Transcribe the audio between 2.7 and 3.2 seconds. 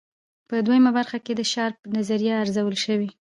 شوې.